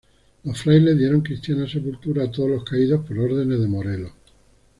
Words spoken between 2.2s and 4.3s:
a todos los caídos por órdenes de Morelos.